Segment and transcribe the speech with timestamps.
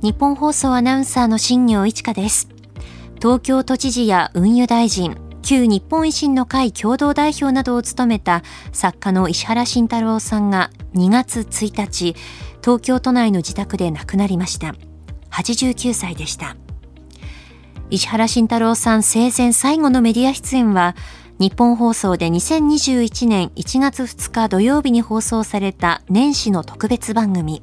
[0.00, 2.48] 日本放送アナウンサーの新業一華です。
[3.16, 12.14] 東京都知事や運輸大臣旧日本維新の会共同代表などを務めた作家の石原慎太郎さんが2月1日
[12.62, 14.76] 東京都内の自宅で亡くなりました。
[15.32, 16.56] 89歳でした。
[17.90, 20.94] 石原慎太郎さん生前最後のメディア出演は
[21.40, 27.62] 日本放送で2021年1月2日土曜日に放送された年始の特別番組。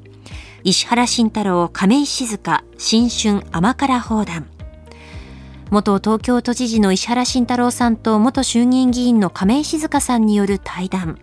[0.67, 4.47] 石原慎太郎亀井静香新春甘辛砲弾
[5.69, 11.19] 元東京都知事の石原慎太郎さんと元衆議院議員の亀井静香さんによる対談。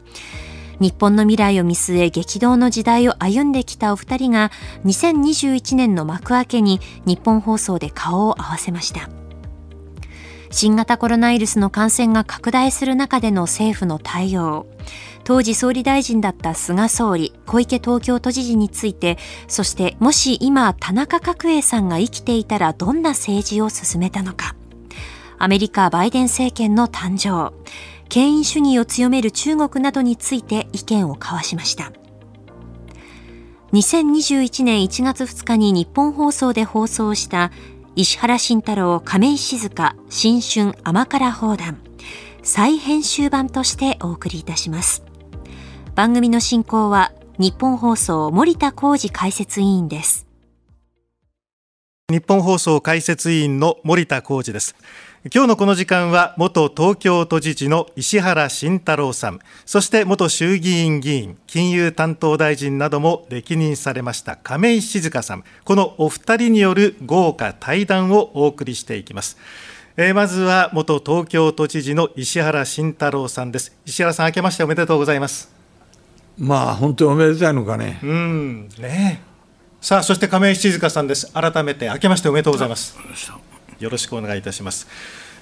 [0.78, 4.52] 日本の未来を見据え激動の時代を歩んできたお二人が
[4.84, 9.08] 2021年の幕開けに日本放送で顔を合わせました。
[10.52, 14.66] 新型コロナウイルスの感染が拡大する中での政府の対応。
[15.24, 24.54] 当時総理大臣だった菅総理小池東京都知事についてそしてもし今田中角栄さんが生きていたらどんな政治を進めたのか。
[25.38, 27.52] アメリカバイデン政権の誕生。
[28.10, 31.92] 権威主義を強める中国などについて意見を交わしました。
[33.72, 37.50] 2021年1月2日に日本放送で放送した
[37.94, 41.78] 石原慎太郎亀井静香新春甘辛砲弾
[42.42, 45.02] 再編集版としてお送りいたします。
[45.94, 50.26] 番組の進行は日本放送森田浩二解説委員です。
[52.10, 54.74] 日本放送解説委員の森田浩二です。
[55.30, 69.38] 今日のこの時間は元東京都知事の石原慎太郎さんそして元衆議院議員金融担当大臣なども歴任されました亀井静香さんこのお二人による豪華対談をお送りしていきます。
[69.96, 73.76] えー、まずは元東京都知事の石原慎太郎さんです。
[73.86, 75.54] 石原さん明けましておめでとうございます。
[76.36, 78.00] まあ本当におめでたいのかね。
[78.02, 79.22] うんね
[79.80, 81.32] さあそして亀井静香さんです。
[81.32, 82.98] 改めて明けましておめでとうございます
[83.82, 84.86] よろしくお願いいたします。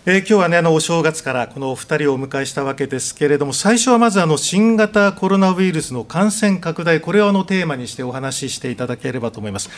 [0.06, 9.68] えー、今日はねあのお正月からこのお二人をお迎えしたわけですけれども最初はまずあの新型コロナウイルスの感染拡大これをあのテーマにしてお話ししていただければと思います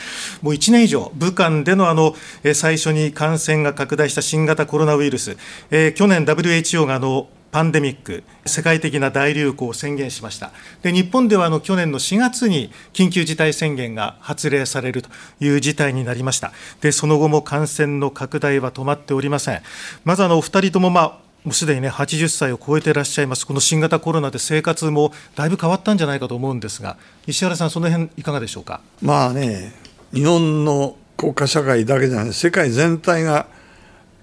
[0.40, 2.14] もう1年以上武漢でのあの、
[2.44, 5.36] え最初に感染が拡大した新型コロナウイルス、
[5.72, 10.52] えー、去年 WHO があのパンデミック、世界的な大流行を宣言しました。
[10.80, 16.50] で日本ではあの去年の4月に緊急事態宣言が発令されるという事態になりました。
[16.80, 19.60] でその後も感染の拡大は止まっておりません。
[20.04, 26.96] まずあのお二人ともまあもうすでにね80歳を超えていらっしゃいます、この新型コロナで生活もだいぶ変わったんじゃないかと思うんですが、
[27.26, 28.80] 石原さん、その辺いかがでしょうか？
[29.02, 29.74] まあね、
[30.14, 33.46] 日本の国家社会だけじゃない、世界全体が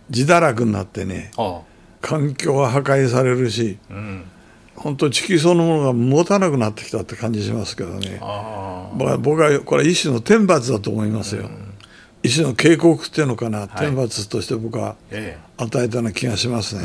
[0.10, 1.69] 自堕落になってね、ああ
[2.02, 4.24] 環境は破壊されるし、うん、
[4.76, 8.20] 本当地球そのものが持たなくなってきたって感じしますけどね。
[9.22, 11.74] 僕はこれは一種の天罰だと思いますよ、うん、
[12.24, 14.96] 一種の警告っていうのかな、はい、天罰として僕は
[15.58, 16.82] 与えたような気がしますね、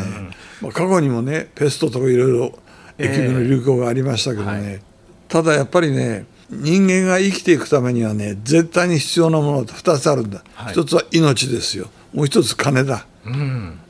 [0.60, 2.58] まあ、過去にもねペストとかいろいろ
[2.98, 4.80] 疫病の流行がありましたけどね、はい、
[5.28, 11.88] ただやっぱりね人間が生きていくためにはね絶対に必要なものと2つあるんだ、はい、1つは命ですよ。
[12.12, 13.06] もう1つ金だ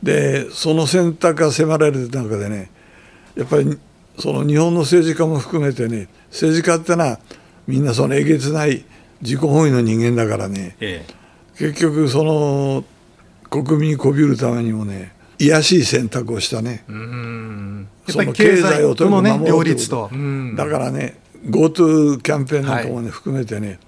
[0.03, 2.71] でその選択が迫られる中でね
[3.37, 3.79] やっぱり
[4.19, 7.19] その日本の政治家も含めてね政治家ってのは
[7.67, 8.85] みんなそのえげつない
[9.21, 11.15] 自己本位の人間だからね、ええ、
[11.59, 12.85] 結局その
[13.51, 16.85] 国民にこびるためにもね卑しい選択をしたね。
[16.87, 20.11] その経済をともね両立と。
[20.57, 23.79] だからね GoTo キャンペーンなんかもね、はい、含めてね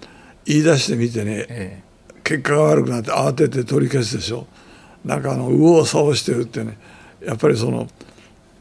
[0.44, 1.82] 言い出してみてね、え、
[2.22, 4.46] 結果が悪くなって慌てて取り消すでしょ
[5.06, 6.76] なんかあの右往左往してるってね
[7.24, 7.88] やっぱりその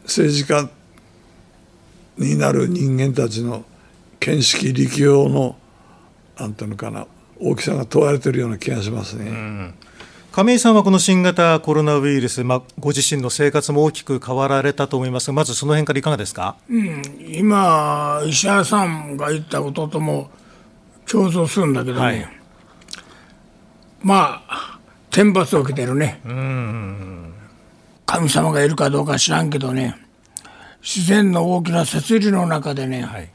[0.04, 0.70] 政治家
[2.18, 3.66] になる人間たちの
[4.20, 5.58] 見識力量の
[6.40, 7.08] なんていうのかな
[7.40, 9.30] 大きさが問われているような気がしますね。
[9.30, 9.74] うん。
[10.32, 15.28] 亀井さんはこの新型コロナウイルス、まあ、ご自身の生活も大きく変わられたと思います。
[15.28, 20.30] が、まずその辺からいかがですか、うん、今、石原さんが言ったこととも
[21.10, 22.28] 共存するんだけどね、はい、
[24.02, 24.75] まあ、
[25.16, 26.20] 天罰を受けてるね。
[28.06, 29.96] 神様がいるかどうか知らんけどね。
[30.82, 33.30] 自然の大きな摂理の中でね、はい、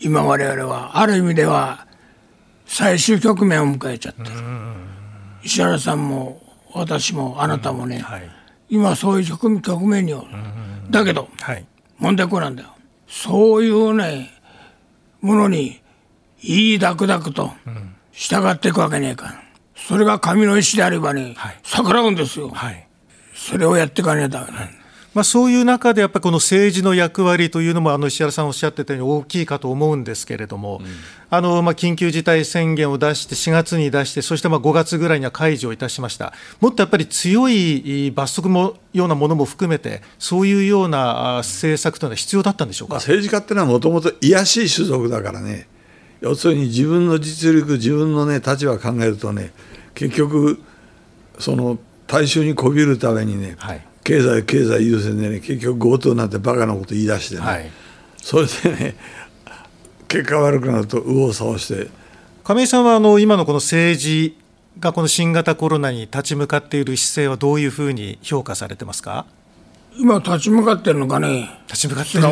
[0.00, 1.86] 今我々はある意味では
[2.66, 4.28] 最終局面を迎えちゃってる。
[5.42, 6.42] 石原さんも
[6.74, 8.30] 私もあなたもね、はい、
[8.68, 9.48] 今そういう局
[9.86, 10.26] 面におる。
[10.90, 11.64] だけど、はい、
[11.96, 12.68] 問題こうなんだよ。
[13.08, 14.30] そういうね
[15.22, 15.80] ものに
[16.42, 17.50] いいダクダクと
[18.12, 19.42] 従っていくわけねえか
[19.74, 22.86] それが神の意志であればね、はい、逆らうんですよ、はい、
[23.34, 24.46] それをやっていかねえだ。
[24.46, 24.84] め、
[25.14, 30.86] まあ、そういう中でやっぱりこの政治の役割というのもあの石原さんおっしゃってたように大きいかと思うんですけれども、うん、
[31.30, 36.32] あのまあ緊急事態宣言を出して4月に出してそしてまあ5月ぐらいには解除いたしました。
[36.60, 45.68] もっとやっぱり強い罰則もようなものも含めてそういうような政策というのは必要だったんでしょうか、政治家っていうのはもともと卑しい種族だからね
[46.24, 49.52] 要するに自分の実力自分のね立場を考えるとね
[49.94, 50.58] 結局
[51.38, 53.86] その大衆にこびるためにね、はい。
[54.02, 57.70] 経済経済優先でね結局強盗なんてバカなこと言い出してね、はい、
[58.16, 58.96] それでね
[60.08, 61.90] 結果悪くなると右往左往して。
[62.42, 64.38] 亀井さんはあの今のこの政治
[64.80, 69.26] がこの新型コロナに立ち向かっている姿勢はどういうふうに評価されてますか？
[69.98, 71.60] 今立ち向かってるのかね？
[71.66, 72.24] 立ち向かってる。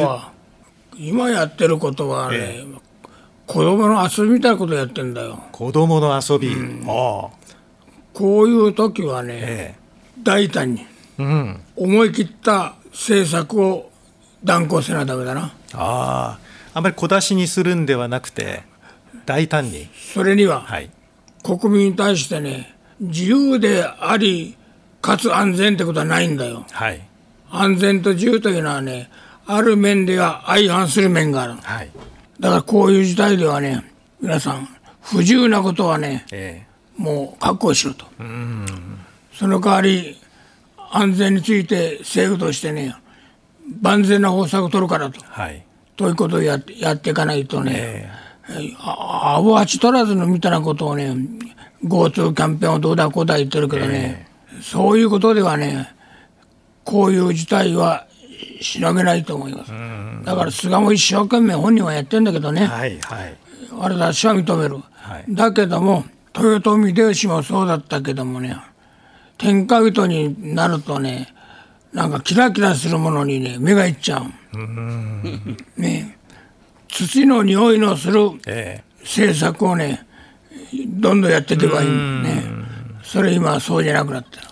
[0.98, 2.66] 今やってることはね、ええ、
[3.46, 5.42] 子供の遊びみたいなことやってんだよ。
[5.52, 7.30] 子供の遊び、うん、ああ。
[8.14, 9.74] こういう時はね、え、
[10.22, 10.86] 大胆に
[11.18, 13.90] うん、思い切った政策を
[14.44, 15.52] 断行せなダメだな。
[15.74, 16.38] あ
[16.74, 16.80] あ。
[16.80, 18.62] んまり小出しにするんではなくて
[19.26, 19.88] 大胆に。
[20.14, 20.90] それには、はい、
[21.42, 24.56] 国民に対してね自由であり
[25.00, 27.00] かつ安全ってことはないんだよ、はい、
[27.50, 29.10] 安全と自由というのはね
[29.46, 31.90] ある面では相反する面がある、はい、
[32.42, 33.84] だからこういう時代ではね
[34.20, 34.68] 皆さん
[35.00, 38.04] 不自由なことはね、えー、もう覚悟しろと。
[39.32, 40.18] その代わり
[40.90, 42.96] 安全について政府としてね
[43.80, 45.64] 万全な方策を取るからと、はい、
[45.96, 48.10] ということをややっていかないとね、
[48.48, 51.14] えー、ああぶち取らずのみたいなことをね
[51.84, 55.94] GoTo キャンペーンをどうだこうだ言ってるけどね、えー、そういうことではね
[56.82, 58.08] こういう事態は
[58.60, 59.72] しのげないと思います。
[60.24, 63.36] だから菅も一生懸命本人はやってんだけどね、はいはい、
[63.80, 66.04] あれ私は認める、はい、だけども
[66.36, 68.56] 豊臣秀吉もそうだったけどもね
[69.38, 71.34] 天下人になるとね
[71.92, 75.80] なんかキラキラするものにね目がいっちゃう。
[75.80, 76.16] ね。
[76.88, 78.30] 土の匂いのする
[79.00, 80.06] 政策をね
[80.86, 81.88] どんどんやっていけばいい。
[81.88, 82.44] ね。
[83.02, 84.42] それ今そうじゃなくなってる。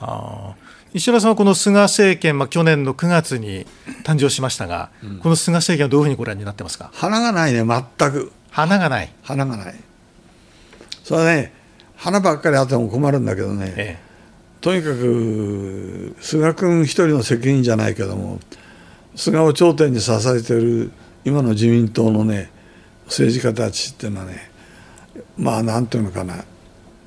[0.93, 3.67] 石原さんはこの菅政権、まあ、去年の9月に
[4.05, 6.91] 誕生しましたが、うん、この菅政権はどういうふうにご覧になってますか？
[6.93, 8.33] 花がないね、全く。
[8.51, 9.13] 花がない。
[9.23, 9.75] 花がない。
[11.05, 11.53] それはね、
[11.97, 14.03] 花ばっかりあっても困るんだけどね、ええ、
[14.63, 18.41] とにかく菅君一人の責任じゃないけども
[19.15, 20.93] 菅を頂点に支えている
[21.27, 22.51] 今の自民党のね
[23.05, 24.51] 政治家たちっていうのはね
[25.37, 26.43] まあなんていうのかな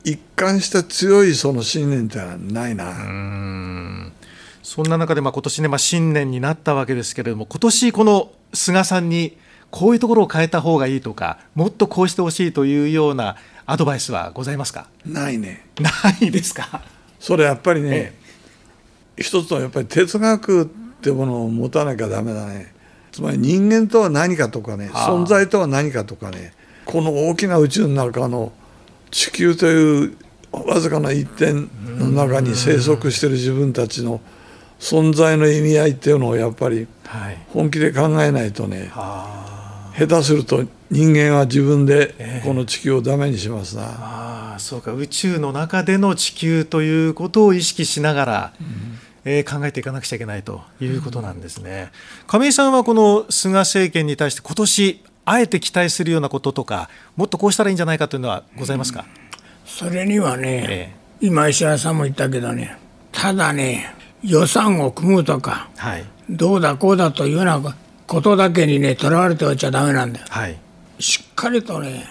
[0.04, 4.12] 一貫した強いその信念ってのはないな。
[4.62, 9.38] そんな中でまあ今年ね、まあ、新年になったわけですけれども今年この菅さんに
[9.72, 13.36] こういうところを変えた方がいいとかもっとこうしてほしいというような
[13.66, 14.88] アドバイスはございますか？
[15.06, 15.66] ないね。
[15.80, 15.90] な
[16.22, 16.82] いですか？
[17.20, 18.14] それやっぱりね、え
[19.18, 22.74] え、一つはやっぱり哲学ってものを持たなきゃダメだね。
[23.12, 26.54] つまり人間とは何かとかね存在とは何かとかね
[26.86, 28.52] この大きな宇宙の中の
[29.14, 30.18] 地球という
[30.52, 34.20] わずかな一点の中に生息している自分たちの
[34.80, 36.88] 存在の意味合いっていうのをやっぱり
[37.54, 43.84] 本気で考えないとね、下手すると人間は自分でこの地球をダメにしますな。
[43.84, 44.94] えーあそうか。
[44.94, 51.92] 宇宙の中での地球ということを意識しながら、うん、えー、考えていかなくちゃいけないということなんですね。
[52.28, 59.06] 亀井さんはこの菅政権に対して今年あえて期待するようなこととかもっとこうしたらいいんじゃないかというのはございますか、
[59.66, 62.78] それにはね、えー、今石原さんも言ったけどね
[63.12, 67.62] ただね予算を組むとか、はい、どうだこうだというような
[68.08, 70.26] ことだけにねとらわれておっちゃだめなんだよ。
[70.30, 70.58] はい、
[71.00, 72.06] しっかりとね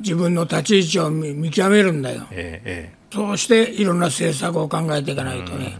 [0.00, 5.78] 自分の立ち位置を見極めるんだよ、ええ、そうしていろんな政策を考えていかないとね、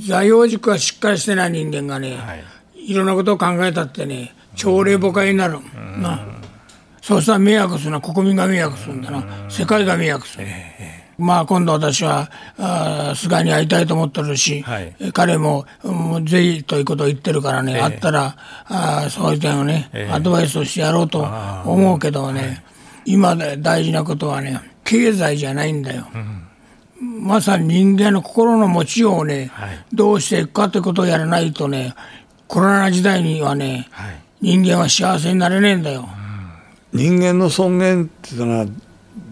[0.00, 5.58] 座用軸がしっかりしてない人間がね、はい、いろんなことを考えたってね朝礼誤解になる、
[6.00, 6.26] な。
[7.00, 10.38] そうしたら迷惑するのは国民が迷惑するんだな、世界が迷惑す。
[10.38, 10.44] る。
[10.46, 18.36] えまあ今度私はあ菅に会いたいと思ってるし、はい、彼も、うん、ぜひということを言ってるからね、えー、会ったら
[18.66, 21.26] あそういう点をね、えー、アドバイスをしてやろうと
[21.64, 22.62] 思うけどね、
[23.04, 26.06] 今大事なことはね経済じゃないんだよ、
[27.00, 31.94] うん、まさに人間の心の持ちようをね、はい、どうしていくかということをやらないとね
[32.46, 36.08] コロナ時代にはね、はい、人間は幸せになれねえんだよ、
[36.92, 38.66] うん、人間の尊厳っていうのは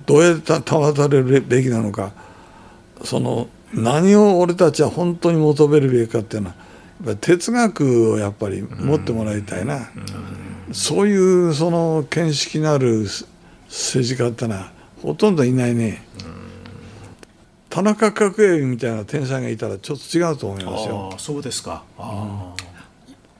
[0.06, 2.12] どうやって保たれるべきなのか
[3.02, 6.54] その何を俺たちは本当に求めるべきかっていうのは
[7.04, 9.90] やっぱ哲学をやっぱり持ってもらいたいな、
[10.66, 13.06] うん、そういうその見識のある
[13.68, 16.06] 政治家ってのはほとんどいないね。
[17.68, 21.12] 田中角栄みたいな天才がいたらちょっと違うと思いますよ。
[21.18, 21.82] そうですか。
[21.98, 22.54] あ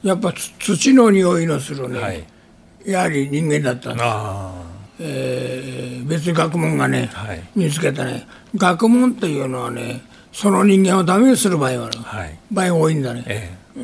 [0.05, 2.23] やっぱ土の匂いのするね、はい、
[2.85, 4.75] やはり人間だったんです。
[5.01, 8.29] えー、別に学問がね、はい、見つけたね。
[8.55, 13.81] 学問っていうのはねその人間をダメにする場合は、はい、場合が多いんだね、ええ、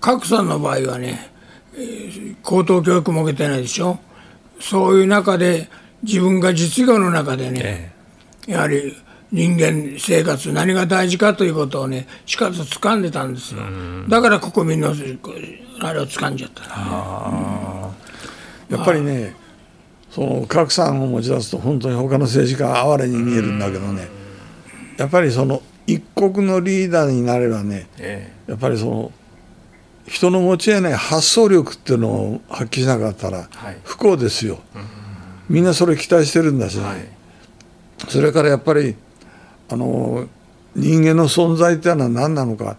[0.00, 1.30] 格さんの場合はね、
[1.74, 3.98] えー、高等教育も受けてないでしょ。
[4.60, 5.68] そういう中で
[6.04, 7.92] 自分が実業の中でね、え
[8.46, 8.96] え、やはり
[9.30, 13.60] 人間生活何が大事かということをねしかと掴んでたんですよ。
[14.08, 14.88] だから国民の
[15.80, 16.68] あれを掴んじゃった、ね、
[18.70, 19.36] やっぱりね
[20.10, 24.08] その格差を持ち出すと本当に他の政治家は哀れに見えるんだけどね。
[24.96, 27.88] やっぱりその一国のリーダーになればね
[28.46, 29.12] やっぱりその
[30.06, 33.48] 人の持ち得ない発想力っていうのを発揮しなかったら
[33.84, 34.58] 不幸ですよ。
[35.50, 36.78] みんなそれ期待してるんだし、
[38.08, 38.96] それからやっぱり
[39.70, 40.26] あの
[40.74, 42.76] 人間の存在っていうのは何なのか、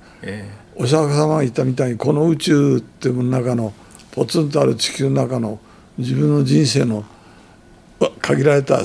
[0.75, 3.73] お釈迦様が言ったみたいにこの宇宙っていう中の
[4.11, 5.59] ポツンとある地球の中の
[5.97, 7.03] 自分の人生の
[8.21, 8.81] 限られた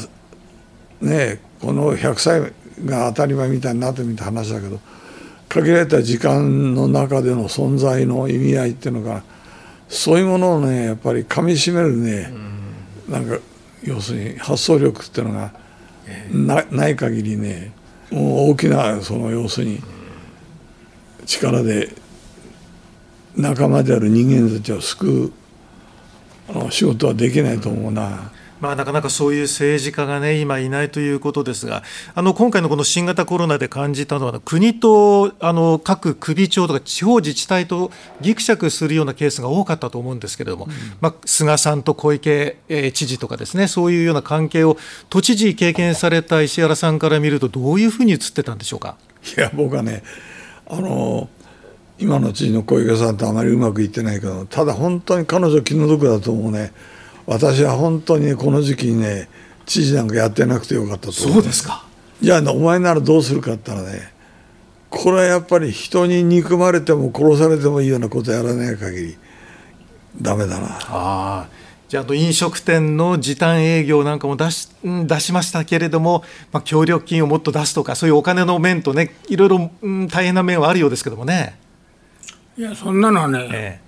[1.00, 2.40] ねこの100歳
[2.84, 4.80] が当たり前みたいになってみた話だけど
[5.48, 9.22] 限られた時間の中での存在の意味合いっていうのが
[9.88, 12.32] そういうものをねやっぱりかみしめるね、
[13.08, 13.38] うん、なんか
[13.84, 15.52] 要するに発想力っていうのが
[16.32, 17.72] なない限りね
[18.10, 19.82] もう大きなその要するに
[21.26, 21.90] 力で
[23.36, 25.32] 仲間である人間たちを救う
[26.48, 28.30] あの仕事はできないと思うな。
[28.60, 31.82] まあ、なかなかそういう政治家が、ね、今いないということですが、
[32.14, 44.78] あの今回のこの新型コロナで感じたのは、国とあの各首長とか地方自治体とぎくしゃくするようなケースが多かったと思うんですけれども、うん、まあ、菅さんと小池、えー、知事とかですね、そういうような関係を
[45.10, 48.96] 都知事経験された石原さんから見ると、どういうふうに映ってたんでしょうか？
[49.36, 50.02] いや僕はね
[50.66, 51.28] あの
[51.98, 56.72] 今の知事の小池さんとあまりうまくいってないけどただ本当に彼女気の毒だと思うね。
[57.26, 59.28] 私は本当にこの時期にね
[59.66, 61.84] 知事なんかやってなくてよかったとそうですか。
[62.20, 64.12] じゃあお前ならどうするかって言ったらね
[64.90, 69.16] これはやっぱり人に憎まれても殺されてもいいようなことやらない限り
[70.20, 70.78] ダメだな。
[70.88, 71.48] あ
[71.88, 81.58] じゃあ飲食店の時短営業なんかも出し出しましたけれども、まあ、協力金をもっと出すとかそういうお金の面とねいろいろ、うん、大変な面はあるようですけどもね。
[82.56, 83.80] いやそんなのはね、え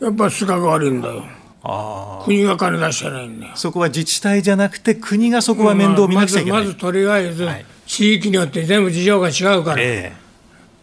[0.00, 1.24] え、やっぱりが悪いんだよ
[1.62, 7.48] 国が金出してないんだそこは自治体じゃなくて国がそこは面倒見なくちゃいけない、まずまずとりあえず、
[7.86, 10.12] 地域によって全部事情が違うから、え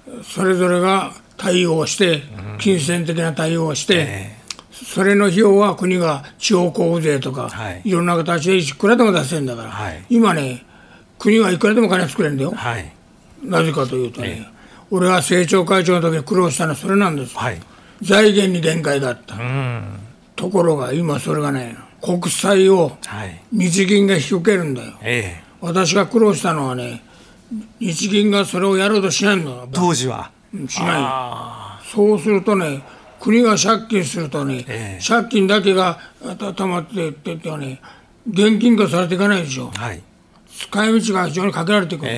[0.07, 2.23] ー、それぞれが対応して、
[2.59, 10.65] 金銭的な対応をして、えー、それの費用は国が地方交付税とか、はい、いろんな形でいくらでも出せるんだから、はい、今ね
[11.17, 12.91] 国はいくらでも金作れるんだよ、はい、
[13.43, 17.35] なぜかというとね、えー、俺が政調会長の時に苦労したのはそれなんです、
[18.01, 19.35] 財源に限界があった。
[19.35, 22.97] うんところが今それがね国債を
[23.51, 27.03] 日銀が引き受けるんだよ、はいええ、私が苦労したのはね
[27.79, 30.31] 日銀がそれをやろうとしないんだ当時は。
[30.67, 31.89] しない。
[31.89, 32.83] そうするとね
[33.19, 35.99] 国が借金するとね、え、借金だけが
[36.55, 37.81] たまってってってはね
[38.29, 40.01] 現金化されていかないでしょ、はい、
[40.47, 42.11] 使い道が非常に限られてくる、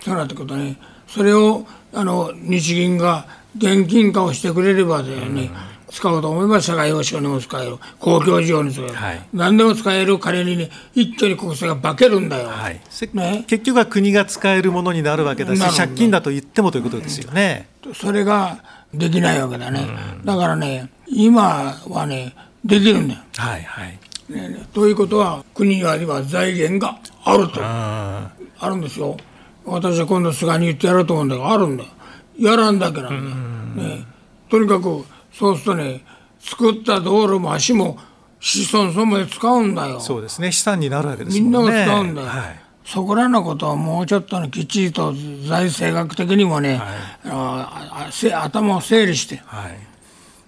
[0.00, 12.80] そうなってくるとねそれをあの日銀が現金化をしてくれればだよね、うん使おうと思えば社会保障にも使える公共事業に使える、はい、何でも使える金に、ね、一挙に国債が化けるんだよ、はい。
[13.12, 17.68] ね、結局は国が使えるものになるわけだし借金だと言ってもということですよね。
[17.94, 19.86] それができないわけだね、
[20.18, 22.34] うん、だからね今はね
[22.64, 23.20] できるんだよ。
[23.36, 23.98] はいはい。
[24.28, 27.60] ね、ということは国には今財源があると。
[27.60, 29.16] あるんですよ。
[29.64, 31.90] 私は今度菅に言ってやろうと思うんだけどあるんだよ。
[32.38, 34.06] やらんだけなんだよ、ね、
[34.48, 36.04] とにかくそうするとね
[36.40, 37.98] 作った道路も足も
[38.40, 40.00] 子孫孫まで使うんだよ。
[40.00, 40.50] そうですね。
[40.50, 41.58] 資産になるわけですもんね。
[41.58, 45.12] みんなが使うんだよ、はい、そこらのことはもうちょっとねきっちりと
[45.46, 46.78] 財政学的にもね、はい、
[47.26, 49.78] ああ頭を整理して、はい、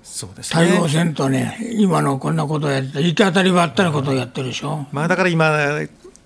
[0.02, 5.80] そうですね、対応せんとね今のこんなことをやって行き当たりばったりことをやってるでしょ、まあ、だから今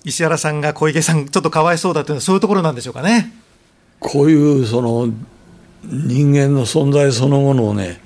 [0.05, 3.33] 石原さんが小池さんちょっとかわいそうだというのはそういうところなんでしょうかね。
[4.01, 5.09] こういうその
[5.85, 8.01] 人間の存在そのものをね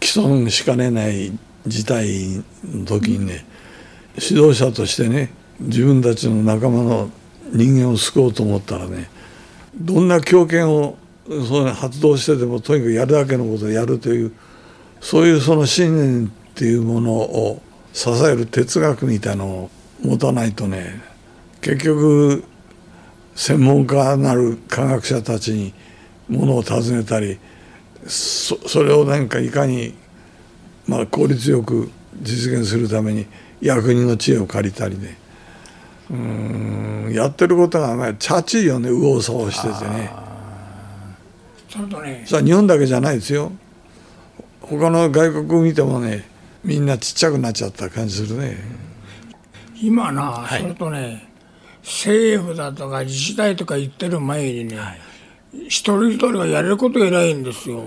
[0.00, 1.32] 既存しかねない
[1.66, 3.44] 事態の時にね
[4.16, 7.10] 指導者としてね自分たちの仲間の
[7.52, 9.08] 人間を救おうと思ったらね
[9.74, 14.32] どんな強権をその発動してでもとにかくやるだけのことをやるという
[15.00, 17.62] そういうその信念っていうものを
[17.92, 19.70] 支える哲学みたいのを
[20.02, 21.00] 持たないとね
[21.60, 22.44] 結局
[23.34, 25.74] 専門家なる科学者たちに
[26.28, 27.38] ものを尋ねたり
[28.06, 29.94] そそれを何かいかに
[30.88, 31.90] まあ、効率よく
[32.22, 33.26] 実現するために
[33.60, 35.18] 役人の知恵を借りたりね。
[36.10, 40.10] うんやってることが、まあ、チャチいよね右往左往しててね。
[41.68, 43.52] それとねさあ日本だけじゃないですよ。
[44.62, 46.26] 他の外国見てもね
[46.64, 48.56] みんなちっちゃくなっちゃった感じするね。
[49.82, 51.28] 今な、はい、それとね
[51.82, 55.00] 政府だとか自治体とか言ってる前にね、はい、
[55.52, 57.84] 一人一人がやれること偉いんですよ。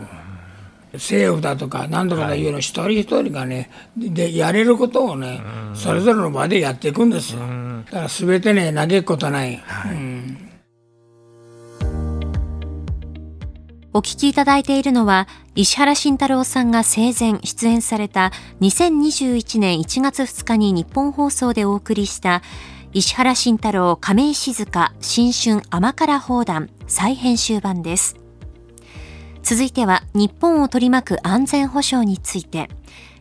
[0.93, 5.41] 政府だとか何とかいうの一人一人がねでやれることをね
[5.73, 7.39] それぞれの場でやっていくんですよ。
[7.85, 10.51] だから全てね嘆くことない、はい、うん。
[13.93, 22.41] お聞きいただいているのは、石原慎太郎さんが生前出演された2021年1月2日に日本放送でお送りした
[22.93, 28.17] 石原慎太郎亀井静香新春甘辛砲弾再編集版です。
[29.43, 32.67] 続いては日本を取り巻く安全保障について、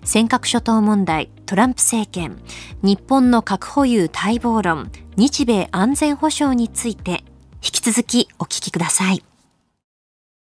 [0.02, 2.42] 尖閣諸島問題、トランプ政権、
[2.82, 7.22] 日本の核保有待望論、日米安全保障について、
[7.62, 9.22] 引き続きお聞きください。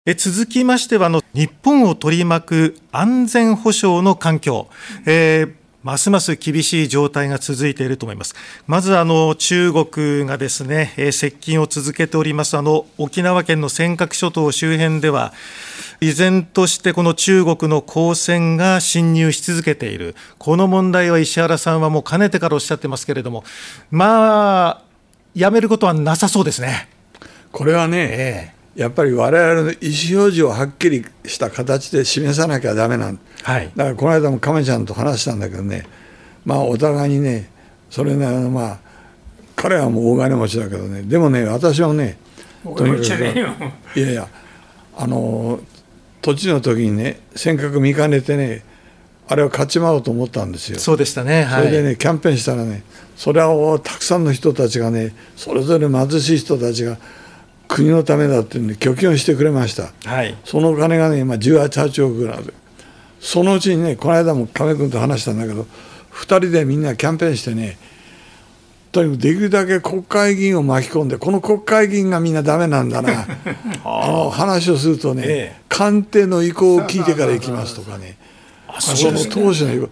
[0.06, 4.68] え続きましてはあの日本を取り巻く安全保障の環境、
[5.04, 8.34] えーますます厳しい状態が続いていると思います。
[8.66, 15.32] まずあの中国がですね、え接近を続けておりますあの沖縄県の尖閣諸島周辺では
[16.00, 23.44] 依然としてこの中国の公船が侵入し続けているこの問題は石原さんはもうかねてからおっしゃってますけれども
[23.90, 24.82] まあ
[25.34, 26.88] やめることはなさそうですね。
[27.52, 35.84] これはね、ええやっぱり我々の意思表示をはっきりした形で示さなきゃだめなん、はい、だからこの間も亀ちゃんと話したんだけどね。
[36.44, 37.50] まあお互いにね
[37.90, 38.78] それなりのまあ
[39.56, 41.02] 彼はもう大金持ちだけどね。
[41.02, 42.18] でもね私はね
[42.62, 44.28] とにかくいやいや
[44.96, 45.58] あの
[46.22, 48.62] 土地の時にね尖閣見かねてね
[49.26, 50.78] あれを勝ち回ろうと思ったんですよ。
[50.78, 52.84] そうでしたね、はい、それでねキャンペーンしたらね
[53.16, 56.96] それをたくさんの人たちがねそれぞれ貧しい人たちが
[57.68, 62.52] 国のためだっていうをしてくれました、はい、そのお金がね今18億ぐらいで
[63.20, 65.66] そのうちにねこの間も亀君と話したんだけど
[66.12, 67.78] 2人でみんなキャンペーンしてね
[68.90, 73.26] とにかくできるだけ国会議員を巻き込んでこの国会議員がみんなダメなんだな。
[73.84, 78.16] あの話をするとね、ええ、官邸の意向を聞いてから行きますとかね。
[78.80, 79.90] その当時の意向。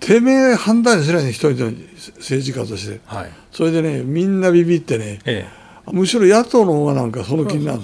[0.00, 1.72] てめえ判断すればね一人の
[2.18, 5.44] 政治家として、はい、それでねみんなビビってね、え
[5.92, 7.80] むしろ野党の方がなんかその気になる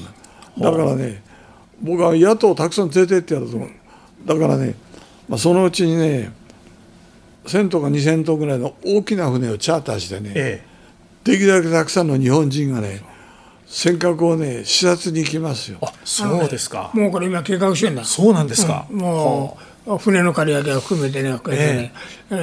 [0.59, 1.23] だからね
[1.83, 3.71] 僕は野党をたくさん連れてってやると思う
[4.25, 4.75] だからね、
[5.29, 6.33] まあ、そのうちにね
[7.45, 10.67] 1000頭か2000頭ぐらいの大きな船をチャーターしてね、ええ、
[11.25, 13.03] できるだけたくさんの日本人がね
[13.67, 15.79] 尖閣をね視察に行きますよ。
[15.83, 16.91] あそうですか。
[16.95, 18.05] もうこれ今計画してんだ。
[18.05, 18.87] そうなんですか。
[18.91, 21.91] うん、もう船の借り上げを含めてね、えー、
[22.31, 22.35] え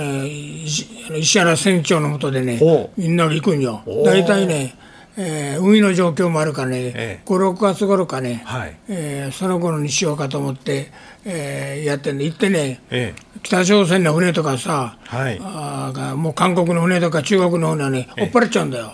[1.13, 2.59] ー、石原船長のもとでね、
[2.97, 3.81] みんなで行くんよ。
[4.05, 4.75] 大体ね。
[5.17, 10.91] えー、海の状況もあるかね、ええ、5、6月頃かね、はい、えー、その頃にしようかと思って、
[11.25, 18.91] えー、やってんで、行ってね、ええ、北朝鮮の船とかさ、はい、あもう韓国の船とか中国の船はね、追っ払っちゃうんだよ。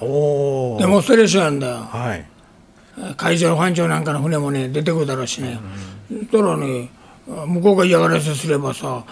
[0.80, 1.75] デモンストレーションなんだよ。
[1.75, 2.25] はい、
[3.15, 5.60] 海上保安庁なんかの船もね、出てくるだろうしね。
[6.10, 6.89] そしたらね、
[7.27, 9.03] 向こうが嫌がらせすればさ、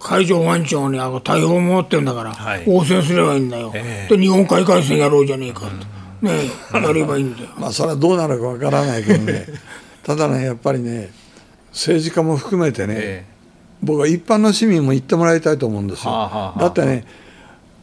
[0.00, 3.70] 海上保安庁に対応を持ってるんだから、はい、応戦すればいいんだよ。
[3.70, 5.97] で、日本海海戦やろうじゃねえかと。
[6.22, 6.28] うん。
[6.28, 7.48] ねやればいいんだよ。
[7.58, 9.46] まあそれはどうなるかわからないけどね。
[10.08, 11.10] ただねやっぱりね
[11.70, 13.32] 政治家も含めてね、ええ、
[13.82, 17.04] 僕は一般の市民も言ってもらいたいと思うんですよ、はあはあ、だってね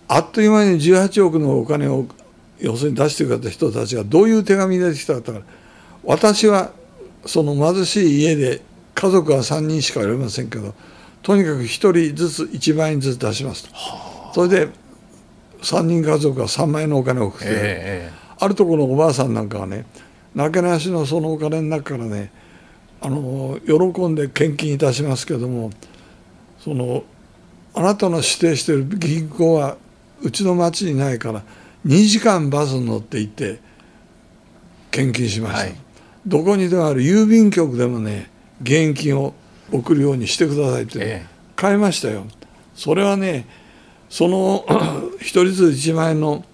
[0.07, 2.07] あっという間に18億のお金を
[2.59, 5.45] 要するに出してくれた人たちがどういう手紙で来たかったから
[6.03, 6.71] 私は
[7.25, 8.61] その貧しい家で
[8.93, 10.73] 家族は3人しかおりませんけど
[11.21, 14.69] とにかく1人ずつ1万円ずつ出しますと、はあ、それで
[15.61, 19.85] 3人家族が3万円のお金を送って、えーあるところのおばあさんなんかはね
[20.33, 22.31] なけなしのそのお金の中からね
[23.01, 25.71] あの喜んで献金いたしますけども
[26.59, 27.03] その
[27.73, 29.77] あなたの指定している銀行は
[30.21, 31.43] うちの町にないから
[31.85, 33.59] 2時間バスに乗って行って
[34.91, 35.75] 献金しました、はい、
[36.25, 38.29] どこにでもある郵便局でもね
[38.61, 39.33] 現金を
[39.71, 42.25] 送るようにしてくださいって、ね、買いましたよ。
[42.75, 43.47] それはね
[44.09, 44.65] その
[45.19, 46.45] 一人ずつ1万円の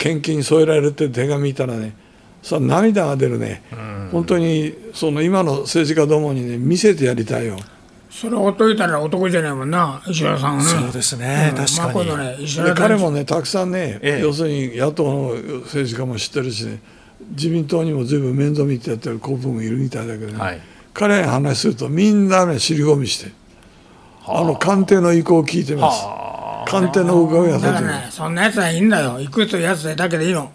[0.00, 1.94] 献金に添えられて手紙見たらね
[2.42, 3.62] さ涙が出るね、
[4.10, 7.58] 本当にその今の政治家どもにね見せてやりたいよ。
[8.10, 10.64] それほっといたら男じゃないもんな石原さんね。
[10.64, 12.08] そうですね、うん、確かに。
[12.08, 15.34] まあね、で彼もねたくさんね、ええ、要するに野党の
[15.64, 16.80] 政治家も知ってるしね
[17.32, 20.60] 自民党にも随分面倒見てやってる候補もいるみたいだけどね、はい、
[20.94, 23.32] 彼に話するとみんなね尻込みして
[24.26, 24.42] あ。
[24.44, 26.06] の官邸の意向を聞いてます
[26.70, 29.20] 官邸の伺いはだからねそんなやつはいいんだよ。
[29.20, 30.50] 行くというやつでだけでいいの。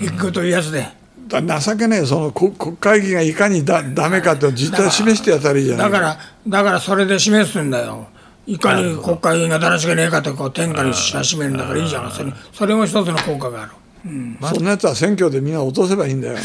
[0.00, 0.86] 行くというやつで。
[1.26, 5.90] 情けねえその国会議がいかにだダメかって実態示してやったらいいじゃない。
[5.90, 8.08] だからだからそれで示すんだよ。
[8.46, 12.10] いかに国会議員がだらしがねえかとこう天下に知らしめるんだからいいじゃん。
[12.10, 13.72] それそれも一つの効果がある
[14.06, 16.36] うんそんなやつは選挙でみんな落とせばいいんだよ。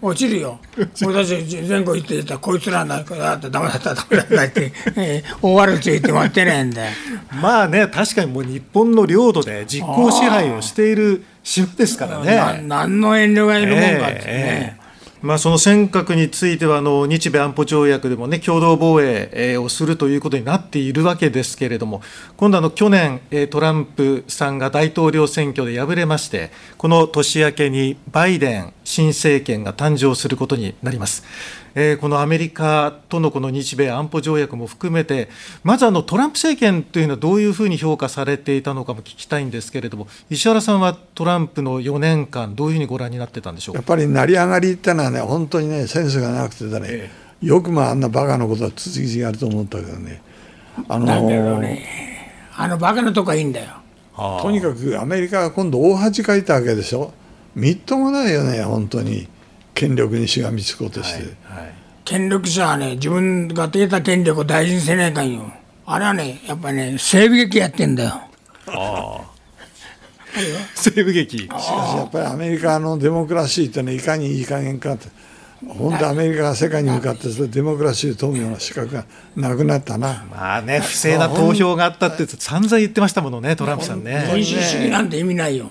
[0.00, 0.58] 落ちるよ。
[1.04, 6.92] 俺たち全国行ってたこいつらだだってダメだったダメだったって、えー、大悪口言って待ってねえんだよ。
[7.40, 12.64] まあね確かにもう日本の領土で実効支配をしている島ですからね。
[12.66, 14.22] 何の遠慮がいるもんかってね。
[14.26, 14.81] えーえー
[15.22, 22.02] まあ、その尖閣についてはあの日米安保条約でも、ね、共同防衛をするということになっているわけですけれども、
[22.36, 31.24] 今度あの、去年、トランプさんが大統領選挙で敗れまして、この年明けにバイデン新政権が誕生することになります。
[31.74, 35.28] えー、このアメリカとのこの日米安保条約も含めて、
[35.62, 47.10] まずあのトランプ政権というのはどういうふうに評価されていたのかも聞きたいんですけれども、石原さんはトランプの4年間、どういうふうにご覧になってたんでしょうやっぱり成り上がりってのはね、本当にね、センスがなくてだね、え
[47.42, 50.22] え、よくまああんなバカなことは続きやると思ったけどね。
[50.88, 51.86] あのー、ね、
[52.56, 53.82] あのバカなとこはいいんだよ。
[54.14, 57.12] とにかくアメリカが今度大恥かいたわけでしょ。
[57.54, 59.28] みっともないよね、本当に。
[59.74, 61.72] 権力にしがみつこうとして、はいはい、
[62.04, 65.50] 権力者はね自分が得た権力を大事にせないかんよ。
[65.86, 68.10] あれはねやっぱりね西部劇やってんだよ。
[68.10, 68.28] あ
[68.66, 69.32] あ。
[70.74, 71.38] 西部劇。
[71.38, 75.08] しかしやっぱりアメリカのデモクラシーってねいかにいい加減かって。
[75.66, 80.26] 本当アメリカが世界に向かってデモクラシーを問うような資格がなくなったな。
[80.30, 84.30] まあね不正な投票があったって散々言ってましたものねトランプさんね。
[84.34, 85.70] 民主主義なんて意味ないよ。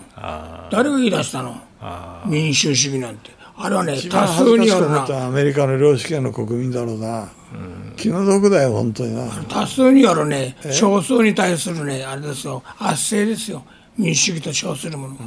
[0.71, 1.61] 誰が言い出したの？
[2.25, 3.31] 民主主義なんて。
[3.63, 7.29] あれはね多数によるなアメリカの領主権の国民だろうな、
[7.95, 9.27] 気の毒だよ本当にな。
[9.47, 12.63] 多数によるね少数に対するねあれですよ。
[12.79, 13.63] 圧政ですよ。
[13.97, 15.25] 民主主義と称するものが。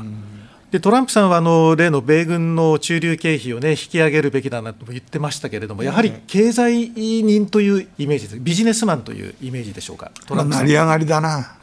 [0.72, 11.56] でトランプさんはあの例の米軍の駐留経費を、ね、引き上げるべきだなと言ってましたけれども、やはり経済人というイメージです、ビジネスマンというイメージでしょうか、トランプ成り上がりだな。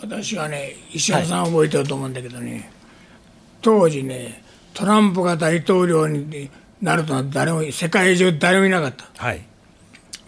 [0.00, 2.70] 私はね、石原さん覚えてると思うんだけどね、はい、
[3.62, 4.42] 当時ね、
[4.74, 9.42] トランプが大統領になるとは誰も世界中誰もいなかった、はい、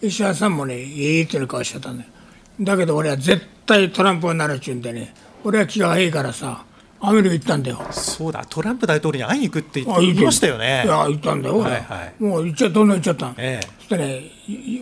[0.01, 2.09] 石原さんもねいいっていう顔しちゃったんだよ。
[2.61, 6.63] だけど俺は絶対トランプになるっちゅうんでね俺は気がいいからさ
[7.01, 7.81] アメリカ行ったんだよ。
[7.91, 10.47] そうだトランプ大統領に会いに行くって言ってました。
[10.47, 10.83] よね。
[10.85, 11.77] いや行ったんだよ俺、は。
[11.77, 14.21] いはい、もう行っちゃどんどん行っちゃった、ええ、そしてね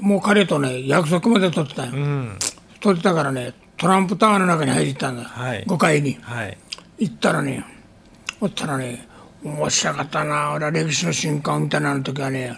[0.02, 2.38] もう彼とね約束まで取ってたよ、うん、
[2.80, 6.58] 取ってたからねトランプタワーの中に入ったんだ、はい、5階に、はい、
[7.00, 7.66] 行ったらね
[8.44, 9.08] おったらね
[9.42, 12.58] 面白かったな俺は歴史の瞬間みたいなの時はね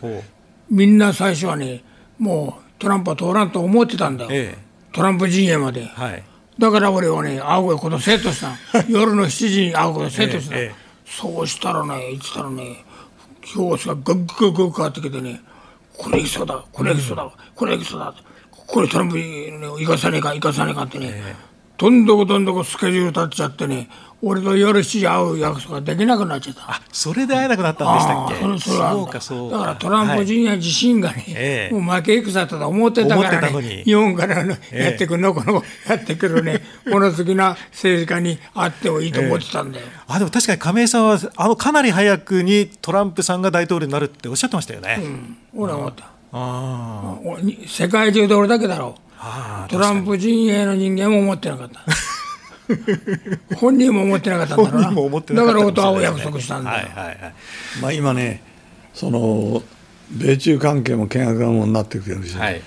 [0.67, 1.83] みんな最初はね
[2.17, 4.57] もうトランプは通らんと思ってたんだよ、ええ、
[4.91, 6.23] トランプ陣営まで、はい、
[6.57, 8.57] だから俺はね会うことセットした
[8.89, 10.73] 夜の7時に会うことセットした、え、
[11.05, 12.83] そうしたらね言ってたらね
[13.55, 15.41] 表紙がグッグッグッ変わってきてね
[15.95, 18.11] これ行きそうだこれ行きそうだ、うん、これ行きそうだ
[18.49, 21.21] これトランプに行かさねえか行かさねえかってね、
[21.77, 23.89] どんどこどんどこスケジュール立っちゃってね
[24.21, 26.71] 俺と夜7時会う約束ができなくなっちゃった。
[26.71, 28.59] あそれで会えなくなったんでしたっけ？
[28.59, 46.05] そそうかそうだからトランプ陣営自身がね、はい、もう負け戦と思ってたからね日本からのやってくるのこのやってくるね物好きな政治家に会ってもいいと思ってたんだよ、えー、あでも確かに亀井さんはあのかなり早くにトランプさんが大統領になるっておっしゃってましたよね、うん、俺は思った。
[46.37, 47.15] あ
[47.67, 48.95] 世界中で俺だけだろ。
[48.97, 49.04] う
[49.69, 51.85] トランプ陣営の人間も思ってなかった。
[53.57, 54.89] 本人も思ってなかったんだろうな。
[54.89, 57.33] だから音羽を約束したんだはいはいはい。
[57.81, 58.41] まあ、今ね
[58.93, 59.61] その
[60.11, 62.61] 米中関係も険悪なものになってくるし、はい、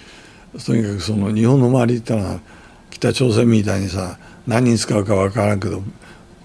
[0.65, 2.41] とにかくその日本の周りってのは
[2.91, 5.83] 北朝鮮みたいにさ何に使うか分からんけど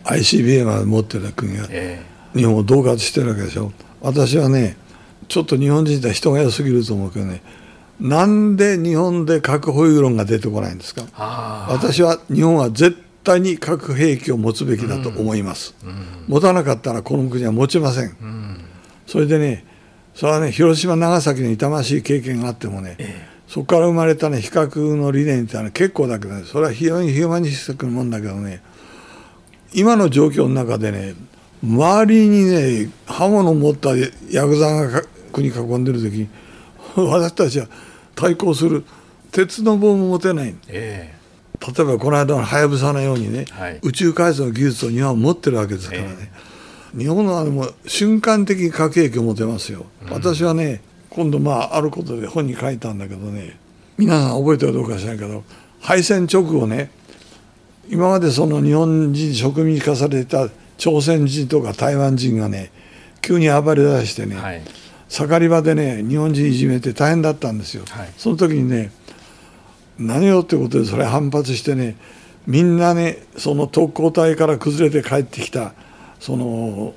[0.06, 1.68] ICBM まで持ってた国が
[2.36, 3.72] 日本を恫喝してるわけでしょ。
[4.02, 4.78] 私はね
[5.28, 7.42] ちょっと日本人って人が良すぎると思うけどね
[8.00, 11.04] なんで日本で核保有論が出てこないんですか？
[11.70, 15.90] 私は日本は絶対に核兵器を持つべきだと思います、うん。
[15.90, 15.96] うん、
[16.28, 18.58] 持たなかったらこの国は持ちません、うん、
[19.08, 19.66] それでね
[20.16, 28.62] それはね広島長崎の痛ましい経験があってもね、ええ、そこから生まれたね比較の理念ってのは結構だけど、ね、それは非常にヒューマニスティックなもんだけどね
[29.74, 31.16] 今の状況の中でね
[31.64, 35.02] 周りにね刃物を持ったヤクザが
[35.32, 36.30] 国囲んでる時に
[37.02, 37.68] 私たちは
[38.16, 38.84] 対抗する。
[39.32, 41.12] 鉄の棒も持てない、え
[41.60, 46.32] 例えばこの間のはやぶさのようにね、はい、宇宙開発の技術を日本は持ってるわけですからね、
[46.94, 53.58] えー、日本はもう瞬間的に核兵器を持てますよ、うん、私はね今度まああることで本に書いたんだけどね
[53.98, 55.44] 皆さん覚えてるかどうか知らないけど
[55.80, 56.92] 敗戦直後ね
[57.90, 62.72] 今までその日本人植民化された朝鮮人とか台湾人がね
[63.22, 64.62] 急に暴れ出してね、はい、
[65.14, 68.92] 盛り場でね日本人いじめて大変だったんですよ、はい、その時にね
[70.00, 71.98] 何よってことでそれ反発してね
[72.48, 75.76] みんなねその特攻隊から崩れて帰ってきた
[76.20, 76.96] その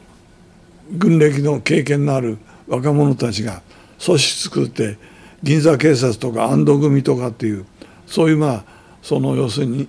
[0.92, 3.60] 軍歴の経験のある若者たちが
[4.02, 4.96] 組織作って
[5.42, 7.66] 銀座警察とか安堵組とかっていう
[8.06, 8.64] そういうまあ
[9.02, 9.88] その要するに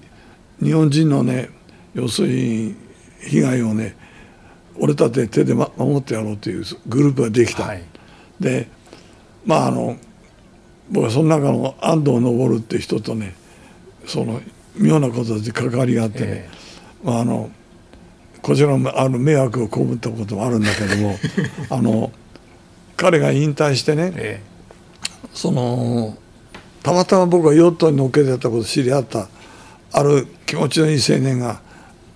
[0.62, 1.50] 日本人のね
[1.94, 2.76] 要するに
[3.22, 3.96] 被害をね
[4.80, 7.84] 俺たち手で守ってやろうというグループができた、はい、
[8.40, 8.68] で
[9.46, 9.98] まああの
[10.90, 13.36] 僕はその中の安藤昇って人とね
[14.06, 14.42] その
[14.76, 17.52] 妙なことで関わりがあってね、えー、まあ、あの
[18.42, 21.18] こちらもあの迷惑を被ったこともあるんだけども
[21.70, 22.12] あの
[22.96, 26.18] 彼が引退してね、えー、その
[26.84, 29.28] たまたま僕がヨットに乗っけてたこと知り合った
[29.92, 31.62] ある気持ちのいい青年が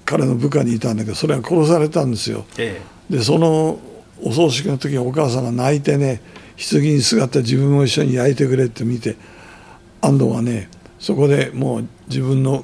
[0.05, 2.45] 彼の部下にいたんだけどそれが殺されたんですよ。
[2.57, 3.79] えー、でその
[4.23, 6.21] お葬式の時にお母さんが泣いてね
[6.71, 9.15] 棺に姿自分も一緒に焼いてくれって見て
[10.01, 12.63] 安藤はねそこでもう自分の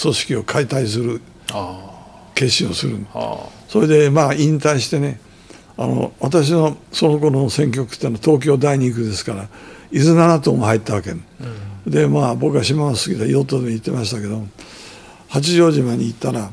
[0.00, 1.20] 組織を解体する
[2.34, 2.96] 決心をする。
[3.68, 5.20] それでまあ引退してね
[5.76, 9.48] あの私のその頃の選挙区っていうのは東京第二区ですから
[9.90, 11.22] 伊豆七島も入ったわけ、うん、
[11.86, 14.42] でまあ僕は島が好きでヨットで行ってましたけど
[15.28, 16.50] 八丈島に行ったら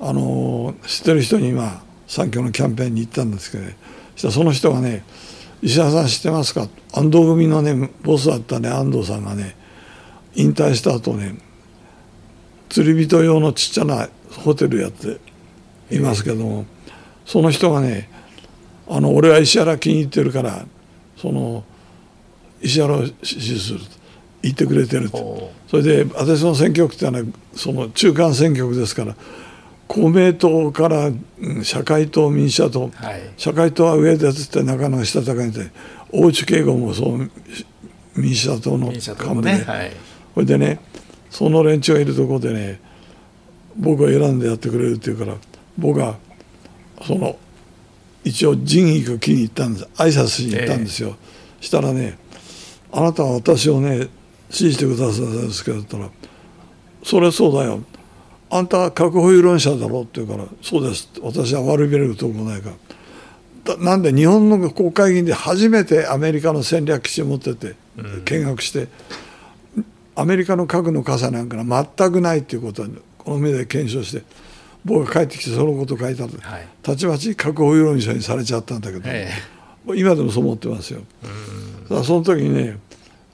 [0.00, 3.74] あの知ってる人に今三協のキャンペーンに行ったんですけど、ね、
[4.16, 5.02] そその人がね
[5.62, 9.56] 「石原さん知ってますか?」安藤組のねボスだったね安藤さんがね
[10.34, 11.36] 引退した後ね
[12.68, 14.10] 釣り人用のちっちゃな
[14.44, 15.20] ホテルやって
[15.90, 16.66] いますけども
[17.24, 18.10] その人がね
[18.86, 20.66] あの俺は石原気に入ってるから
[21.16, 21.64] その
[22.60, 23.86] 石原を支持すると
[24.42, 25.50] 言ってくれてると。
[25.70, 29.16] それで私の選挙区ってのはその中間選挙区ですから
[29.92, 31.10] 公明党から
[31.62, 35.70] 社会党民主党、はい、社会党は上でつってなかなかしたたかにて
[36.10, 37.30] 大内慶吾もそう
[38.16, 39.64] 民主党の幹部で、ね。
[39.64, 39.92] はい、
[40.32, 40.80] それでね
[41.28, 42.80] その連中がいるところでね
[43.76, 45.36] 僕が選んでやってくれるって言うから
[45.76, 46.16] 僕は
[47.06, 47.36] その
[48.24, 49.88] 一応仁義を気に入ったんです。
[49.96, 51.16] 挨拶しに行ったんですよ、
[51.60, 52.16] えー、したらね
[52.92, 54.08] 「あなたは私をね
[54.48, 56.08] 支持してくださるんですけど」ったら
[57.04, 57.82] 「それそうだよ
[58.54, 61.08] あんたは核保有論者だろ」って言うから「そうです。
[61.22, 62.70] 私は悪びれるとこないか
[63.64, 67.74] ら」なんで日本の国会議員で初めてアメリカの戦略基地を持ってて
[68.24, 68.88] 見学して、
[70.16, 71.56] アメリカの核の傘なんか
[71.96, 72.88] 全くないっていうことは
[73.18, 74.24] この目で検証して
[74.84, 79.30] 僕が帰ってきてそのことを書いたと、はい、たちまち核保有論者にされちゃったんだけど、え
[79.88, 81.02] え、今でもそう思ってますよ。
[81.88, 82.78] さあその時にね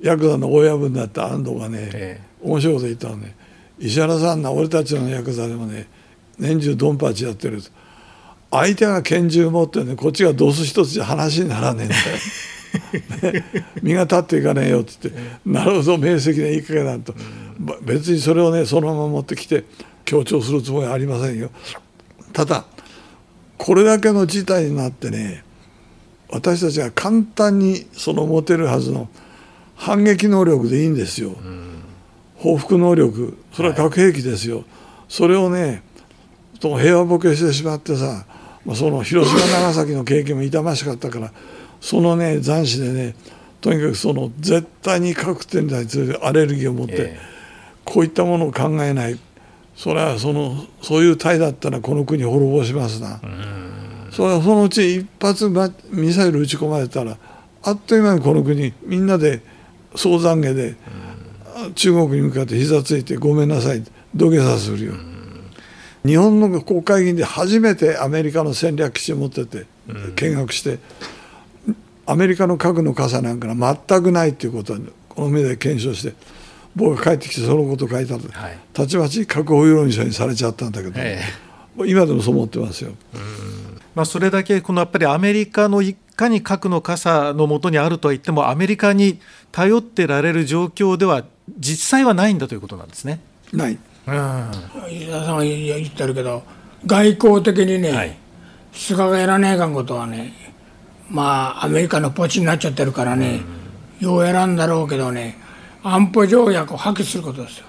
[0.01, 3.35] ヤクザの親分だった安藤がね、ええ、面白いこと言ったのね
[3.81, 5.89] 石原さんな俺たちのヤクザでもね
[6.39, 7.71] 年中ドンパチやってると
[8.51, 12.03] 相手が拳銃持ってねこっちがドス一つじゃ話にならねえんだよ。
[13.83, 17.15] 身が立っていかねえよって言って、なるほど明晰な言いかけだと、
[17.83, 19.65] 別にそれをねそのまま持ってきて
[20.05, 21.51] 強調するつもりはありませんよ。
[22.33, 22.65] ただ
[23.57, 25.45] これだけの事態になってね
[26.31, 29.09] 私たちが簡単にその持てるはずの
[29.75, 31.37] 反撃能力でいいんですよ。
[32.39, 33.37] 報復能力。
[33.53, 34.57] それは核兵器ですよ。
[34.57, 34.65] はい、
[35.09, 35.83] それをね
[36.61, 38.25] 平和ボケしてしまってさ
[38.75, 41.33] その広島長崎の経験も痛ましかったから
[41.81, 43.15] そのね斬首でね
[43.61, 49.19] とにかくその絶対に核ってに対するアレルギーを持って、えー、こういったものを考えない。
[49.77, 53.21] それはそのそういう隊だったらこの国滅ぼしますな。
[54.11, 55.49] それはそのうち一発
[55.91, 57.17] ミサイル撃ち込まれたら
[57.63, 59.41] あっという間にこの国みんなで
[59.95, 60.77] 総懺悔で
[61.75, 63.83] 中国に向かって膝ついてごめんなさい
[64.15, 64.95] 土下座するよ。
[66.05, 69.67] 日本の国会議員で初めてアメリカの戦略基地を持ってて
[70.17, 70.79] 見学して
[72.07, 73.49] アメリカの核の傘なんか
[73.89, 74.79] 全くないっていうことは
[75.09, 76.15] この目で検証して
[76.75, 82.93] 僕が帰ってきてそのこと書いたら、はい、たちまち核保有論者にされちゃったんだけど、えー、今でもそう思ってますよ。
[83.95, 89.19] まあ、それだけこのやっぱりアメリカのいかに核の傘のもとにあるとは言ってもアメリカに
[89.51, 91.25] 頼ってられる状況では
[91.59, 93.21] 実際はないんだということなんですね。
[93.53, 93.79] ない。
[94.91, 96.43] 石田さんが言ってるけど
[96.87, 98.17] 外交的にね、はい、
[98.73, 100.33] 菅がやらねえかんことはね
[101.11, 103.41] まあアメリカのポチになっちゃってるからね、
[104.01, 105.37] ようやらんだろうけどね
[105.83, 107.67] 安保条約を破棄することですよ。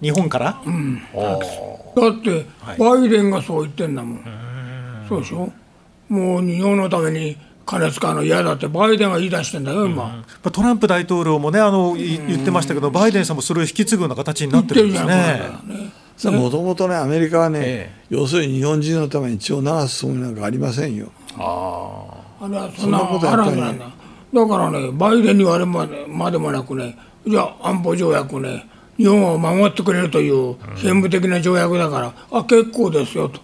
[0.00, 2.46] 日本から、うん、だって
[2.78, 5.52] バイデンがそう言ってんだもん、はい、そうでしょ？
[6.08, 7.36] もう日本のために
[7.68, 16.32] 金使うの嫌だってバイデンが言い出してんだよ今、うん、トランプ大統領もねあの言ってましたけど、バイデンさんもそれを引き継ぐような形になってるんですね。
[16.32, 21.12] もともとねアメリカはね、ええ、要するに日本人のために血を流すつもりなんかありませんよ。
[21.36, 22.06] あ
[22.40, 22.48] あ。
[22.48, 23.78] れはそんなことやっぱり、ね、
[24.32, 33.40] だからねバイデンに言われるまでまでもなくねじゃあ安保条約ね日本を守ってくれるという憲務的な条約だから、うん、あ結構ですよと。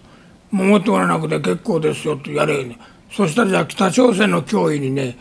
[0.51, 2.79] 守ってもらわなくて結構ですよとやれね
[3.11, 5.17] そしたらじゃあ北朝鮮の脅威にね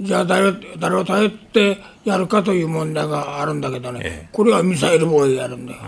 [0.00, 5.78] じゃあ誰誰を頼ってやるかという問題があるんだけどね、ええ、これはミサイル防衛やるんだよ、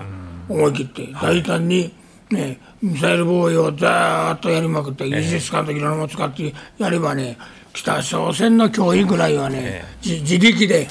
[0.50, 1.12] うん、思い切って。
[1.12, 1.92] 大胆に、
[2.30, 7.36] ね、ミサイル防衛をざっとやりまくってイージス艦といろんなもの使ってやればね
[7.72, 10.88] 北朝鮮の脅威ぐらいはね、自力で。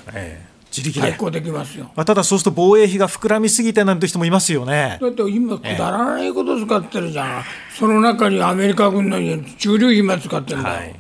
[0.82, 1.10] 自力で。
[1.10, 4.98] 対抗できますよ、まあ、ただそうすると防衛費が膨らみすぎてなんて人もいますよね。
[5.02, 7.44] だって今くだらないこと使ってるじゃん、え
[7.78, 9.18] その中にアメリカ軍の
[9.58, 10.96] 駐留費も使ってるんだよ、はい、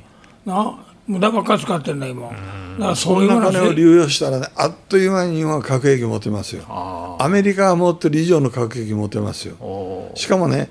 [0.46, 2.30] な無駄ばっか使ってんだ今。
[2.30, 2.36] だか
[2.80, 7.18] らそういう金を流用したらねあっという間に日本は核兵器持てますよ。
[7.20, 10.12] アメリカが持ってる以上の核兵器持てますよ。
[10.16, 10.70] しかもね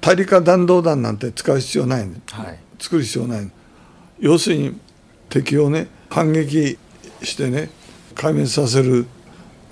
[0.00, 3.50] 大陸間弾道弾なんて使う必要ない、はい、作る必要ない。
[4.20, 4.78] 要するに
[5.28, 6.78] 敵をね反撃
[7.22, 7.70] してね
[8.18, 9.06] 壊滅させる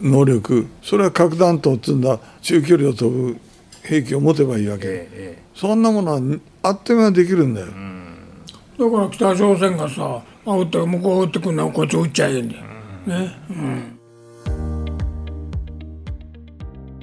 [0.00, 3.36] 能力それは核弾頭を積んだ中距離を飛ぶ
[3.82, 6.20] 兵器を持てばいいわけ、ええ、そんなものは
[6.62, 12.62] あっという間にできるんだよ、だから北朝鮮がさ撃って向こう撃ってくるのはこっち撃っちゃえんだよ、
[13.06, 13.36] ね。
[13.50, 13.98] うん。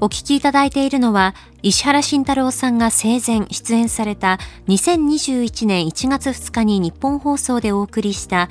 [0.02, 8.50] お聞きいただいているのは石原慎太郎さんが生前出演された2021年1月2日に日本放送でお送りした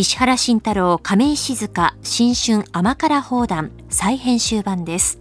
[0.00, 5.18] 石原慎太郎亀井静香新春甘辛砲弾再編集版です。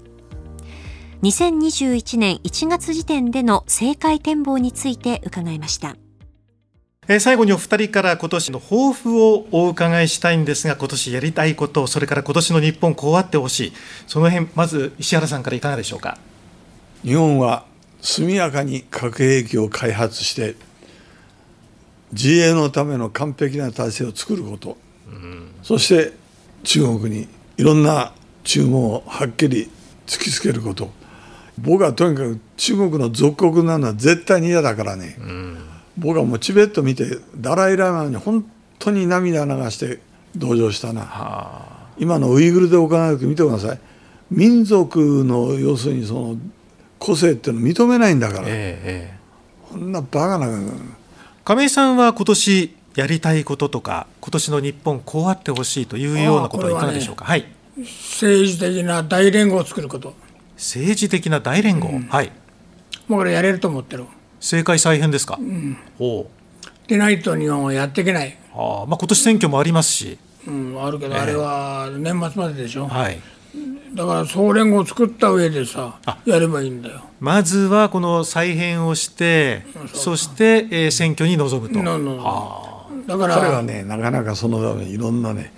[1.23, 5.95] 2021年1月時点での政界展望について伺いました。
[7.07, 13.73] え最後にお二人から今年の抱負をお伺いしたいんですが今年やりたいことそれから今年の日本こうあってほしい
[14.05, 16.19] その辺まず石原さんからいかがでしょうか？
[17.03, 17.65] 日本は
[17.99, 20.55] 速やかに核兵器を開発して
[22.11, 26.13] 自衛のための完璧な体制を作ること、うん、そして
[26.63, 29.69] 中国にいろんな注文をはっきり
[30.05, 30.89] 突きつけること。
[31.59, 35.57] 僕はとにかく中国の属国なのは絶対に嫌だからね、うん、
[35.97, 38.45] 僕はもうチベット見てダライ・ラマに本
[38.77, 39.99] 当に涙流して
[40.35, 41.87] 同情したな。
[41.97, 43.79] 今のウイグルで行われて見てください。
[44.29, 46.37] 民族の要するにその
[46.99, 49.17] 個性っていうのを認めないんだから、ええ、
[49.69, 50.47] こんなバカな
[51.47, 57.45] 亀井さんは今年やりたいこととか今年の日本こうあってほしいというようなことはいかがでしょうか、ね、はい、
[57.77, 60.13] 政治的な大連合を作ること。
[60.57, 62.33] 政治的な大連合、うん、はい。
[63.07, 64.03] もうこれやれると思ってる。
[64.41, 66.27] 政界再編ですか、うん、お
[66.86, 68.38] でないと日本はやっていけない。
[68.53, 72.89] あ、まあ、今年選挙もありますし、うん、あるけど、あれは年末まででしょ。
[72.89, 73.21] はい
[73.93, 77.02] だから総連合を作った上でさやればいいんだよ。
[77.19, 81.76] まずはこの再編をしてそして、えー、選挙に臨むと。
[83.08, 85.54] だから彼はねなかなかそのためにいろんなね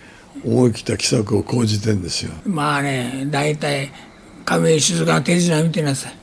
[0.46, 2.32] 思い切った奇策を講じてんですよ。
[2.46, 3.92] まあね大体
[4.46, 6.14] 亀井静香の手品見てなさい。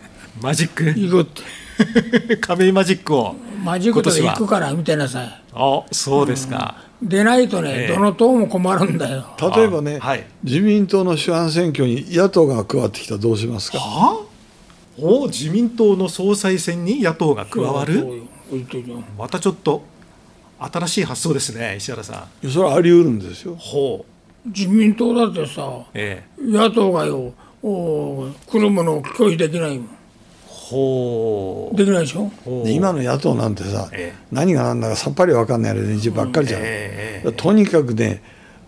[0.41, 0.85] マジック？
[0.85, 1.43] 行くって
[2.41, 3.35] 亀井マジックを
[3.65, 5.43] マジックと行くから見てなさい。
[5.53, 7.09] あそうですか、うん。
[7.09, 9.25] でないとね、えー、どの党も困るんだよ。
[9.57, 13.79] 例えばね、はい、自民党の主犯選挙に野党が加わってきたらどうしますか？
[13.79, 14.21] は
[14.99, 18.23] お自民党の総裁選に野党が加わる？
[19.19, 19.83] またちょっと
[20.59, 22.49] 新しい発想ですね石原さん。
[22.49, 23.57] それはあり得るんですよ。
[23.59, 24.49] ほう。
[24.49, 29.89] 自民党だってさ、ええ、野党がよお来るものを拒否できないもん
[30.69, 31.77] ほう。
[31.77, 32.31] できないでしょ？
[32.67, 38.21] 今の野党なんてさ、ええ、何が何だかさっぱり分かんない連中ばっかりじゃん、え、とにかくね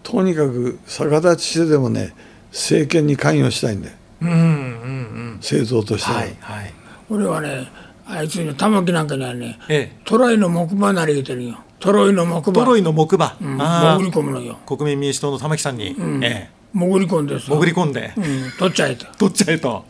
[0.02, 2.14] とにかく逆立ちしてでもね
[2.52, 6.72] 政権に関与したいんだよ、うんうんうん、政党としては、はいはい、
[7.10, 7.68] 俺はね
[8.06, 9.58] あいつに玉木なんかにはね、
[10.04, 11.58] トロイの木馬なり言うてるよ。
[11.78, 12.60] トロイの木馬。
[12.60, 14.56] トロイの木馬、うん、潜り込むのよ。
[14.66, 16.24] 国民民主党の玉木さんに、うん。
[16.24, 18.24] ええ、潜り込んで潜り込んで、うん、
[18.58, 19.04] 取っちゃえと。
[19.18, 19.84] 取っちゃえと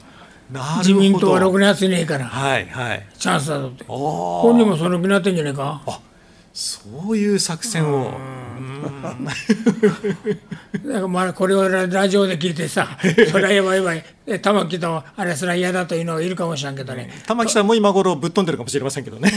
[0.78, 3.84] 自民党はろくにやついねえから、はいはい、チャンスだとって。
[3.84, 5.82] 本人もその気になってんじゃねえか？
[5.86, 6.01] あ
[6.55, 6.80] そ
[7.11, 8.12] ういう作戦を。
[9.03, 9.11] だ
[10.94, 12.99] からまあこれをラジオで聞いてさ
[13.30, 14.05] それはやばいやばい。
[14.40, 17.11] 玉木とあれすら嫌だというのがいるかもしれんけどね。
[17.26, 19.30] 玉木さんも今頃ぶっ飛んでるかもしれませんけどね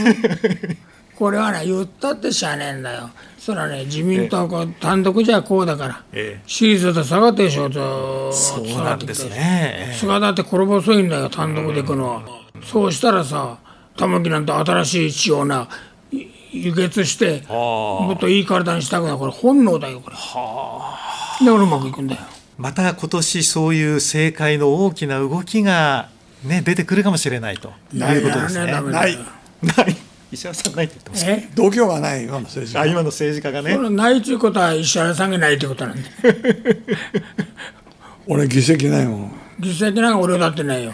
[1.22, 12.24] これはね言ったってしゃあねえんだよそれはね自民党は単独じゃこうだから、ええ、支持率と下がってでしょとそうなんですね菅だって転細いんだよ単独でいくのは、
[12.63, 13.59] そうしたらさ
[13.97, 15.69] 玉木なんて新しい血をな
[16.09, 20.15] 輸血してもっといい体にしたくないこれ本能だよこれ。
[20.15, 20.97] は
[21.39, 21.45] あ。
[21.45, 22.22] だからうまくいくんだよ。
[22.57, 26.09] また今年そういう政界の大きな動きが
[26.43, 28.72] ね出てくるかもしれないということですね。
[28.72, 29.19] ない。
[29.61, 30.11] ない。
[30.32, 31.25] 石原さんないって言ってます。
[31.55, 32.82] 度胸がない今の政治家。
[32.82, 33.77] あ今の政治家がね。
[33.89, 36.09] ないということは石原さんがないということなんで。
[38.27, 39.32] 俺議席ないもん。
[39.59, 40.93] 議席なんか俺だってないよ。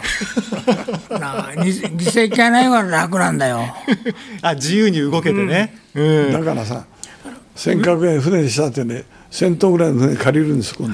[1.10, 3.60] な議席がないから楽なんだよ。
[4.42, 5.78] あ自由に動けてね。
[5.94, 6.84] うん、だからさ
[7.54, 10.92] 尖閣へ船にしたってね1,000トンぐらいの船借りるんです今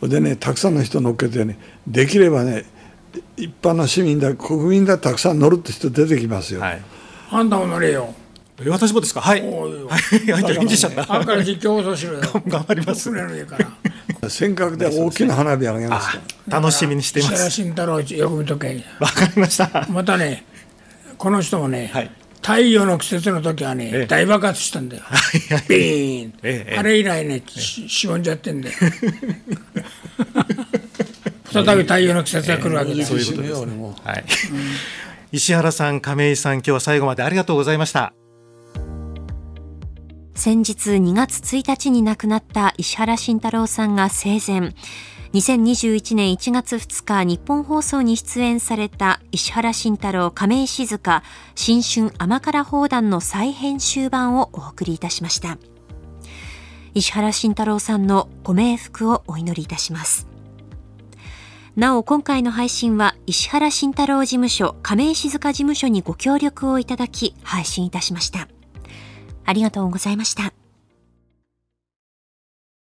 [0.00, 0.08] 度。
[0.08, 2.64] でねたくさんの人乗っけてねできればね
[3.36, 6.60] 一般の市民だ国民だたくさん乗るって人出てきますよ。
[6.60, 6.82] はい
[7.30, 8.14] あんたも乗れよ。
[8.68, 9.20] 私もですか？
[9.22, 9.40] はい。
[9.40, 10.42] はい。
[10.54, 11.14] 返事しちゃった。
[11.14, 12.20] あんから実況放送しろよ。
[12.46, 13.10] 頑張ります。
[13.10, 17.32] 尖閣で大きな花火あげます楽しみにしています。
[17.34, 18.84] 石原慎太郎よく見とけ。
[18.98, 19.86] わかりました。
[19.88, 20.44] またね、
[21.16, 22.10] この人もね、はい、
[22.42, 25.04] 太陽の季節の時はね、ええ、大爆発したんだよ。
[25.68, 28.74] ビーン、え、あれ以来ね、しぼんじゃってんだよ。
[31.50, 33.08] 再び太陽の季節が来るわけです。
[33.08, 33.94] そういうことです、ね。
[34.04, 34.24] はい。
[35.32, 38.12] 石原さん、亀井さん、今日は最後までありがとうございました。
[40.34, 44.74] 先日2月1日に亡くなった石原慎太郎さんが生前、
[45.32, 51.22] 2021年1月2日日本放送に出演された石原慎太郎亀井静香
[51.54, 55.58] 新春甘辛砲弾の再編集版をお送りいたしました。
[56.94, 60.26] 石原慎太郎さんのご冥福をお祈りいたします。
[61.80, 68.48] なお今回の配信は石原慎太郎事務所亀井静香事務所にご協力をいただき配信いたしました。
[69.46, 70.59] ありがとうございました。